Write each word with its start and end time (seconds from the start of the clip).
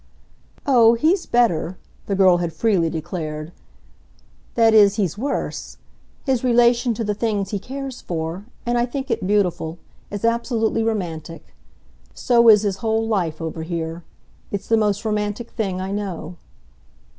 "Oh, 0.65 0.95
he's 0.95 1.27
better," 1.27 1.77
the 2.07 2.15
girl 2.15 2.37
had 2.37 2.53
freely 2.53 2.89
declared 2.89 3.51
"that 4.55 4.73
is 4.73 4.95
he's 4.95 5.15
worse. 5.15 5.77
His 6.25 6.43
relation 6.43 6.95
to 6.95 7.03
the 7.03 7.13
things 7.13 7.51
he 7.51 7.59
cares 7.59 8.01
for 8.01 8.45
and 8.65 8.79
I 8.79 8.87
think 8.87 9.11
it 9.11 9.27
beautiful 9.27 9.77
is 10.09 10.25
absolutely 10.25 10.81
romantic. 10.83 11.53
So 12.15 12.49
is 12.49 12.63
his 12.63 12.77
whole 12.77 13.07
life 13.07 13.39
over 13.39 13.61
here 13.61 14.03
it's 14.49 14.67
the 14.67 14.75
most 14.75 15.05
romantic 15.05 15.51
thing 15.51 15.79
I 15.79 15.91
know." 15.91 16.37